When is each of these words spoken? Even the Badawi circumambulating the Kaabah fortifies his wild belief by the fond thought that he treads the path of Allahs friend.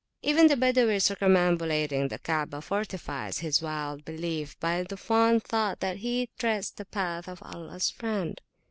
Even 0.23 0.47
the 0.47 0.55
Badawi 0.55 0.99
circumambulating 0.99 2.07
the 2.09 2.17
Kaabah 2.17 2.63
fortifies 2.63 3.37
his 3.37 3.61
wild 3.61 4.03
belief 4.03 4.59
by 4.59 4.81
the 4.81 4.97
fond 4.97 5.43
thought 5.43 5.79
that 5.79 5.97
he 5.97 6.27
treads 6.39 6.71
the 6.71 6.85
path 6.85 7.27
of 7.27 7.43
Allahs 7.45 7.91
friend. 7.91 8.41